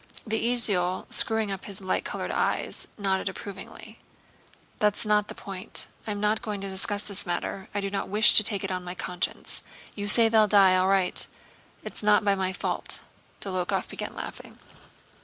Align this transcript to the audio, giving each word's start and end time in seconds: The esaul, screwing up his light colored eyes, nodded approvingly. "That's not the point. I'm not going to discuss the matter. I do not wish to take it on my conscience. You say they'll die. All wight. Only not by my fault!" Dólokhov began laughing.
The 0.25 0.43
esaul, 0.51 1.05
screwing 1.11 1.51
up 1.51 1.65
his 1.65 1.79
light 1.79 2.03
colored 2.03 2.31
eyes, 2.31 2.87
nodded 2.97 3.29
approvingly. 3.29 3.99
"That's 4.79 5.05
not 5.05 5.27
the 5.27 5.35
point. 5.35 5.85
I'm 6.07 6.19
not 6.19 6.41
going 6.41 6.59
to 6.61 6.69
discuss 6.69 7.03
the 7.03 7.15
matter. 7.29 7.69
I 7.75 7.81
do 7.81 7.91
not 7.91 8.09
wish 8.09 8.33
to 8.33 8.41
take 8.43 8.63
it 8.63 8.71
on 8.71 8.83
my 8.83 8.95
conscience. 8.95 9.61
You 9.93 10.07
say 10.07 10.27
they'll 10.27 10.47
die. 10.47 10.75
All 10.75 10.87
wight. 10.87 11.27
Only 11.85 11.99
not 12.01 12.25
by 12.25 12.33
my 12.33 12.51
fault!" 12.51 13.01
Dólokhov 13.41 13.89
began 13.89 14.15
laughing. 14.15 14.57